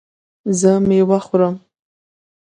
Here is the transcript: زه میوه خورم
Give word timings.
زه 0.59 0.71
میوه 0.87 1.19
خورم 1.25 1.55